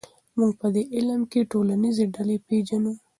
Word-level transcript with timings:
موږ 0.37 0.51
په 0.59 0.67
دې 0.75 0.83
علم 0.95 1.21
کې 1.31 1.49
ټولنیزې 1.51 2.05
ډلې 2.15 2.37
پېژنو. 2.47 2.93